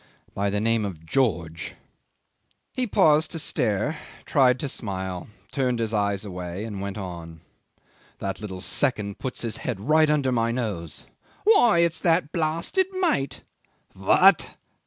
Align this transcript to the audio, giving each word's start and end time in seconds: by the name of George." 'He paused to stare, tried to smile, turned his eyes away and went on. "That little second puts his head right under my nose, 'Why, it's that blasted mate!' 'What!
by 0.33 0.49
the 0.49 0.59
name 0.59 0.83
of 0.83 1.05
George." 1.05 1.75
'He 2.73 2.87
paused 2.87 3.29
to 3.33 3.37
stare, 3.37 3.99
tried 4.25 4.59
to 4.61 4.67
smile, 4.67 5.27
turned 5.51 5.77
his 5.77 5.93
eyes 5.93 6.25
away 6.25 6.65
and 6.65 6.81
went 6.81 6.97
on. 6.97 7.41
"That 8.17 8.41
little 8.41 8.61
second 8.61 9.19
puts 9.19 9.43
his 9.43 9.57
head 9.57 9.79
right 9.79 10.09
under 10.09 10.31
my 10.31 10.51
nose, 10.51 11.05
'Why, 11.43 11.81
it's 11.83 11.99
that 11.99 12.31
blasted 12.31 12.87
mate!' 12.95 13.43
'What! 13.93 14.57